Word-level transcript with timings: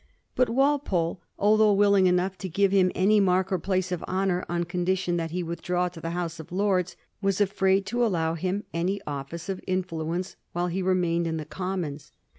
But 0.33 0.49
Walpole, 0.49 1.21
although 1.37 1.73
willing 1.73 2.07
enough 2.07 2.35
to 2.39 2.49
give 2.49 2.71
him 2.71 2.91
any 2.95 3.19
mark 3.19 3.51
or 3.51 3.59
place 3.59 3.91
of 3.91 4.01
honour 4.07 4.43
on 4.49 4.63
condition 4.63 5.17
that 5.17 5.29
he 5.29 5.43
withdrew 5.43 5.89
to 5.91 6.01
the 6.01 6.09
House 6.09 6.39
of 6.39 6.51
Lords, 6.51 6.95
was 7.21 7.39
afraid 7.39 7.85
to 7.85 8.03
allow 8.03 8.33
him 8.33 8.63
any 8.73 8.99
office 9.05 9.47
of. 9.47 9.61
influence 9.67 10.37
while 10.53 10.69
he 10.69 10.81
remained 10.81 11.27
in 11.27 11.37
the 11.37 11.45
Commons. 11.45 12.11